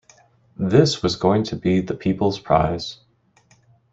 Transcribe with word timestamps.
This 0.57 1.03
was 1.03 1.15
going 1.15 1.43
to 1.43 1.55
be 1.55 1.79
the 1.79 1.93
people's 1.93 2.39
prize. 2.39 3.01